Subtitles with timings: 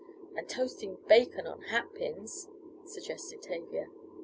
[0.35, 2.47] "And toasting bacon on hat pins,"
[2.87, 3.87] suggested Tavia.